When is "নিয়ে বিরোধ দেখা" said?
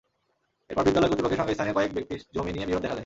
2.55-2.93